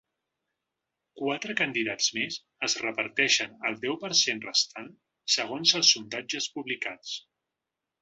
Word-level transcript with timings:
Quatre 1.19 1.55
candidats 1.59 2.07
més 2.15 2.39
es 2.69 2.77
reparteixen 2.85 3.55
el 3.71 3.79
deu 3.85 4.01
per 4.07 4.13
cent 4.23 4.43
restant, 4.49 4.93
segons 5.37 5.79
els 5.83 5.97
sondatges 5.97 6.53
publicats. 6.59 7.17